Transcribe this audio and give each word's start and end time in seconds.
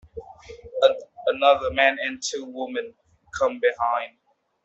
Another 1.27 1.69
man 1.71 1.99
and 2.01 2.19
two 2.23 2.45
women 2.45 2.95
come 3.37 3.59
behind. 3.59 4.17